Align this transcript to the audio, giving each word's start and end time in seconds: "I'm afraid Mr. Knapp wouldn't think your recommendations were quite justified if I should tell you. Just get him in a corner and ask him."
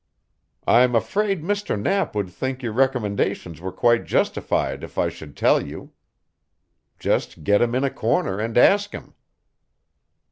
"I'm 0.65 0.95
afraid 0.95 1.43
Mr. 1.43 1.79
Knapp 1.79 2.15
wouldn't 2.15 2.33
think 2.33 2.63
your 2.63 2.73
recommendations 2.73 3.61
were 3.61 3.71
quite 3.71 4.05
justified 4.05 4.83
if 4.83 4.97
I 4.97 5.09
should 5.09 5.37
tell 5.37 5.63
you. 5.63 5.93
Just 6.97 7.43
get 7.43 7.61
him 7.61 7.75
in 7.75 7.83
a 7.83 7.91
corner 7.91 8.39
and 8.39 8.57
ask 8.57 8.93
him." 8.95 9.13